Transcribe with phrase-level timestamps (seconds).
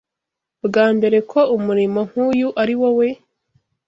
[0.65, 3.07] bwambere ko umurimo nkuyu ariwowe